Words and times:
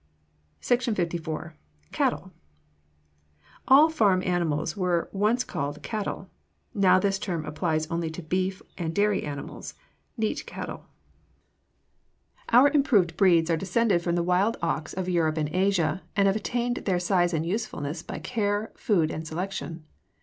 SECTION 0.61 0.95
LIV. 0.97 1.53
CATTLE 1.91 2.31
All 3.67 3.87
farm 3.87 4.23
animals 4.25 4.75
were 4.75 5.07
once 5.11 5.43
called 5.43 5.83
cattle; 5.83 6.27
now 6.73 6.97
this 6.97 7.19
term 7.19 7.45
applies 7.45 7.85
only 7.85 8.09
to 8.09 8.23
beef 8.23 8.63
and 8.79 8.95
dairy 8.95 9.21
animals 9.21 9.75
neat 10.17 10.43
cattle. 10.47 10.87
Our 12.49 12.69
improved 12.71 13.15
breeds 13.15 13.51
are 13.51 13.57
descended 13.61 14.01
from 14.01 14.15
the 14.15 14.23
wild 14.23 14.57
ox 14.59 14.91
of 14.93 15.07
Europe 15.07 15.37
and 15.37 15.49
Asia, 15.49 16.01
and 16.15 16.25
have 16.25 16.35
attained 16.35 16.77
their 16.77 16.99
size 16.99 17.31
and 17.31 17.45
usefulness 17.45 18.01
by 18.01 18.17
care, 18.17 18.71
food, 18.75 19.11
and 19.11 19.27
selection. 19.27 19.85